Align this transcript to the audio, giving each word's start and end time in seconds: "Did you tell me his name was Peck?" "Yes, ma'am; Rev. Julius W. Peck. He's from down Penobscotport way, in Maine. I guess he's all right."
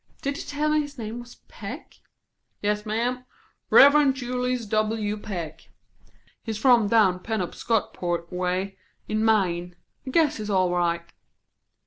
"Did 0.23 0.35
you 0.37 0.43
tell 0.45 0.69
me 0.69 0.81
his 0.81 0.97
name 0.97 1.19
was 1.19 1.35
Peck?" 1.47 1.99
"Yes, 2.59 2.87
ma'am; 2.87 3.23
Rev. 3.69 4.15
Julius 4.15 4.65
W. 4.65 5.15
Peck. 5.17 5.69
He's 6.41 6.57
from 6.57 6.87
down 6.87 7.19
Penobscotport 7.19 8.31
way, 8.33 8.79
in 9.07 9.23
Maine. 9.23 9.75
I 10.07 10.09
guess 10.09 10.37
he's 10.37 10.49
all 10.49 10.71
right." 10.71 11.03